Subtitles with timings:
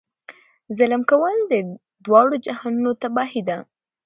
[0.77, 1.53] ظلم کول د
[2.05, 3.57] دواړو جهانونو تباهي ده.